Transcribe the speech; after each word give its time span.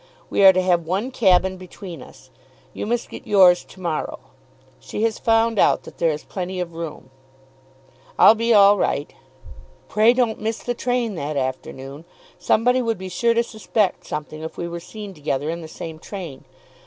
We 0.31 0.43
are 0.43 0.51
to 0.51 0.63
have 0.63 0.87
one 0.87 1.11
cabin 1.11 1.57
between 1.57 2.01
us. 2.01 2.31
You 2.73 2.87
must 2.87 3.07
get 3.11 3.27
yours 3.27 3.63
to 3.65 3.79
morrow. 3.79 4.17
She 4.79 5.03
has 5.03 5.19
found 5.19 5.59
out 5.59 5.83
that 5.83 5.99
there 5.99 6.09
is 6.09 6.23
plenty 6.23 6.59
of 6.59 6.73
room." 6.73 7.11
"I'll 8.17 8.33
be 8.33 8.51
all 8.51 8.77
right." 8.79 9.13
"Pray 9.87 10.13
don't 10.13 10.41
miss 10.41 10.57
the 10.63 10.73
train 10.73 11.13
that 11.21 11.37
afternoon. 11.37 12.05
Somebody 12.39 12.81
would 12.81 12.97
be 12.97 13.09
sure 13.09 13.35
to 13.35 13.43
suspect 13.43 14.03
something 14.07 14.41
if 14.41 14.57
we 14.57 14.67
were 14.67 14.79
seen 14.79 15.13
together 15.13 15.51
in 15.51 15.61
the 15.61 15.67
same 15.67 15.99
train. 15.99 16.45